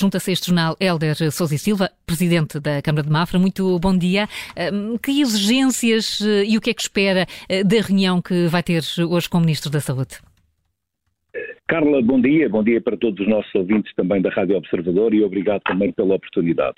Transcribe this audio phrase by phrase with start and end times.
[0.00, 3.38] Junta-se este jornal Helder Sousa e Silva, presidente da Câmara de Mafra.
[3.38, 4.30] Muito bom dia.
[5.02, 8.82] Que exigências eh, e o que é que espera eh, da reunião que vai ter
[8.98, 10.16] hoje com o Ministro da Saúde?
[11.70, 12.48] Carla, bom dia.
[12.48, 16.16] Bom dia para todos os nossos ouvintes também da Rádio Observador e obrigado também pela
[16.16, 16.74] oportunidade.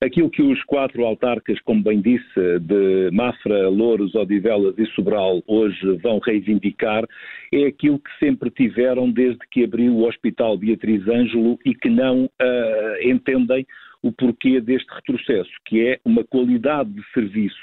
[0.00, 5.96] Aquilo que os quatro autarcas, como bem disse, de Mafra, Louros, Odivelas e Sobral hoje
[6.00, 7.04] vão reivindicar
[7.52, 12.26] é aquilo que sempre tiveram desde que abriu o Hospital Beatriz Ângelo e que não
[12.26, 12.30] uh,
[13.02, 13.66] entendem
[14.00, 17.56] o porquê deste retrocesso, que é uma qualidade de serviço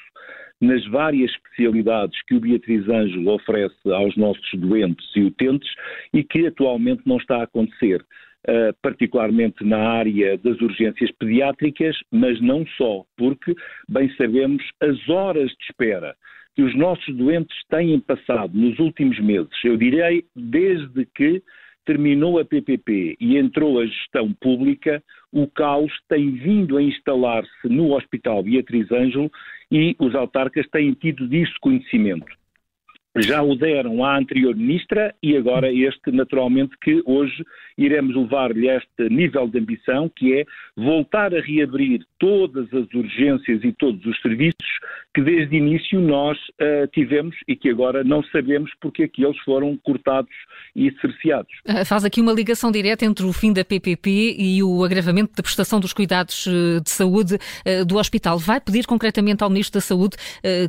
[0.61, 5.69] nas várias especialidades que o Beatriz Ângelo oferece aos nossos doentes e utentes
[6.13, 8.03] e que atualmente não está a acontecer.
[8.45, 13.55] Uh, particularmente na área das urgências pediátricas, mas não só, porque,
[13.87, 16.13] bem sabemos, as horas de espera
[16.53, 21.41] que os nossos doentes têm passado nos últimos meses, eu direi desde que
[21.85, 27.93] terminou a PPP e entrou a gestão pública, o caos tem vindo a instalar-se no
[27.93, 29.31] Hospital Beatriz Ângelo
[29.71, 32.42] e os autarcas têm tido disso conhecimento.
[33.15, 37.45] Já o deram à anterior ministra e agora este, naturalmente, que hoje
[37.77, 43.71] iremos levar-lhe este nível de ambição, que é voltar a reabrir todas as urgências e
[43.73, 44.67] todos os serviços
[45.13, 49.37] que desde início nós uh, tivemos e que agora não sabemos porque é que eles
[49.39, 50.33] foram cortados
[50.75, 51.51] e cerceados.
[51.67, 55.43] Uh, faz aqui uma ligação direta entre o fim da PPP e o agravamento da
[55.43, 57.37] prestação dos cuidados uh, de saúde
[57.85, 58.39] do hospital.
[58.39, 60.17] Vai pedir concretamente ao Ministro da Saúde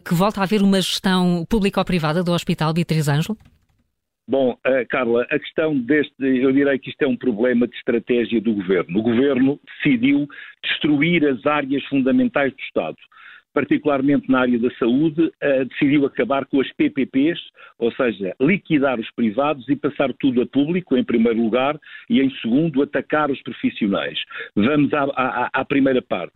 [0.04, 3.36] que volte a haver uma gestão pública ou privada do Hospital Beatriz Ângelo?
[4.26, 8.40] Bom, uh, Carla, a questão deste, eu direi que isto é um problema de estratégia
[8.40, 8.98] do governo.
[8.98, 10.26] O governo decidiu
[10.62, 12.96] destruir as áreas fundamentais do Estado.
[13.52, 17.38] Particularmente na área da saúde, uh, decidiu acabar com as PPPs,
[17.78, 22.30] ou seja, liquidar os privados e passar tudo a público, em primeiro lugar, e em
[22.40, 24.18] segundo, atacar os profissionais.
[24.56, 26.32] Vamos à, à, à primeira parte.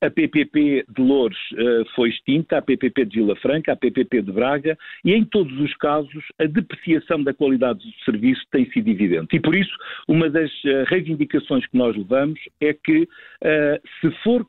[0.00, 4.32] A PPP de Loures uh, foi extinta, a PPP de Vila Franca, a PPP de
[4.32, 9.36] Braga, e em todos os casos a depreciação da qualidade do serviço tem sido evidente.
[9.36, 9.74] E por isso,
[10.06, 14.46] uma das uh, reivindicações que nós levamos é que, uh, se for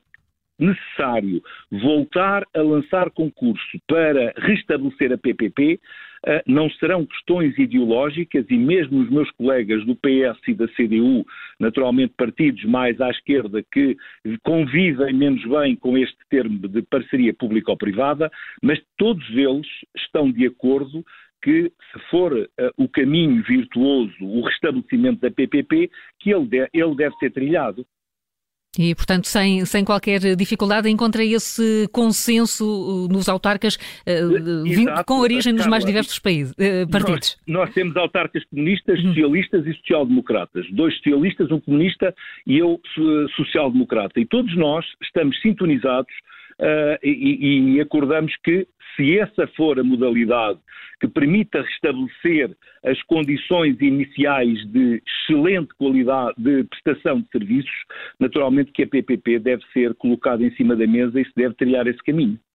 [0.58, 5.78] necessário voltar a lançar concurso para restabelecer a PPP,
[6.26, 11.24] eh, não serão questões ideológicas e mesmo os meus colegas do PS e da CDU,
[11.60, 13.96] naturalmente partidos mais à esquerda que
[14.42, 18.30] convivem menos bem com este termo de parceria público-privada,
[18.62, 21.04] mas todos eles estão de acordo
[21.40, 26.94] que, se for uh, o caminho virtuoso, o restabelecimento da PPP, que ele, de, ele
[26.96, 27.86] deve ser trilhado.
[28.78, 35.18] E, portanto, sem, sem qualquer dificuldade, encontra esse consenso uh, nos autarcas uh, Exato, com
[35.18, 37.36] origem nos mais diversos países, uh, partidos.
[37.44, 39.08] Nós, nós, temos autarcas comunistas, uhum.
[39.08, 40.66] socialistas e social-democratas.
[40.70, 42.14] Dois socialistas, um comunista
[42.46, 42.80] e eu
[43.34, 44.20] social-democrata.
[44.20, 46.12] E todos nós estamos sintonizados
[46.60, 50.58] uh, e, e acordamos que se essa for a modalidade
[51.00, 57.84] que permita restabelecer as condições iniciais de excelente qualidade de prestação de serviços,
[58.18, 61.86] naturalmente que a PPP deve ser colocada em cima da mesa e se deve trilhar
[61.86, 62.38] esse caminho.